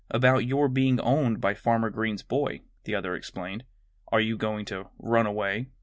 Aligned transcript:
"About 0.09 0.45
your 0.45 0.67
being 0.67 0.99
owned 0.99 1.39
by 1.39 1.53
Farmer 1.53 1.91
Green's 1.91 2.23
boy," 2.23 2.61
the 2.85 2.95
other 2.95 3.13
explained. 3.13 3.65
"Are 4.11 4.19
you 4.19 4.35
going 4.35 4.65
to 4.65 4.89
run 4.97 5.27
away?" 5.27 5.67